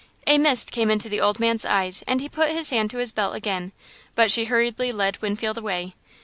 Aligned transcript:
A 0.25 0.39
mist 0.39 0.71
came 0.71 0.89
into 0.89 1.09
the 1.09 1.21
old 1.21 1.39
man's 1.39 1.63
eyes, 1.63 2.03
and 2.07 2.21
he 2.21 2.27
put 2.27 2.49
his 2.49 2.71
hand 2.71 2.89
to 2.89 2.97
his 2.97 3.11
belt 3.11 3.35
again, 3.35 3.71
but 4.15 4.31
she 4.31 4.45
hurriedly 4.45 4.91
led 4.91 5.21
Winfield 5.21 5.59
away. 5.59 5.93